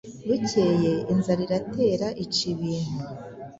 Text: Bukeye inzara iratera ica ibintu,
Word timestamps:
Bukeye 0.27 0.91
inzara 1.11 1.41
iratera 1.47 2.07
ica 2.23 2.43
ibintu, 2.53 3.03